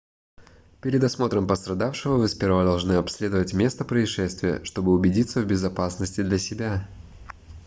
[0.81, 6.87] перед осмотром пострадавшего вы сперва должны обследовать место происшествия чтобы убедиться в безопасности для себя